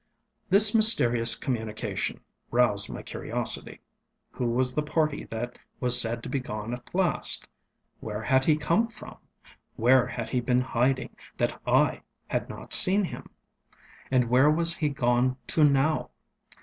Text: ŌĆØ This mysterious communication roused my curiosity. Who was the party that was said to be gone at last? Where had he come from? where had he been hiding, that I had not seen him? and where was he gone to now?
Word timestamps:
ŌĆØ 0.01 0.49
This 0.49 0.73
mysterious 0.73 1.35
communication 1.35 2.21
roused 2.49 2.89
my 2.89 3.03
curiosity. 3.03 3.81
Who 4.31 4.47
was 4.49 4.73
the 4.73 4.81
party 4.81 5.25
that 5.25 5.59
was 5.79 6.01
said 6.01 6.23
to 6.23 6.27
be 6.29 6.39
gone 6.39 6.73
at 6.73 6.95
last? 6.95 7.47
Where 7.99 8.23
had 8.23 8.45
he 8.45 8.55
come 8.55 8.87
from? 8.87 9.17
where 9.75 10.07
had 10.07 10.29
he 10.29 10.41
been 10.41 10.61
hiding, 10.61 11.15
that 11.37 11.61
I 11.67 12.01
had 12.29 12.49
not 12.49 12.73
seen 12.73 13.03
him? 13.03 13.29
and 14.09 14.27
where 14.27 14.49
was 14.49 14.73
he 14.73 14.89
gone 14.89 15.37
to 15.49 15.63
now? 15.63 16.09